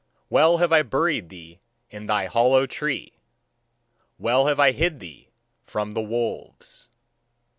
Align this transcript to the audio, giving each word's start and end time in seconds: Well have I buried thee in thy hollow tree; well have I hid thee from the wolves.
Well 0.31 0.57
have 0.57 0.73
I 0.73 0.81
buried 0.81 1.29
thee 1.29 1.59
in 1.91 2.07
thy 2.07 2.25
hollow 2.25 2.65
tree; 2.65 3.19
well 4.17 4.47
have 4.47 4.59
I 4.59 4.71
hid 4.71 4.99
thee 4.99 5.29
from 5.63 5.93
the 5.93 6.01
wolves. 6.01 6.89